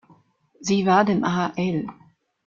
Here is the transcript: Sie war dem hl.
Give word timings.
Sie 0.59 0.87
war 0.87 1.05
dem 1.05 1.23
hl. 1.23 1.85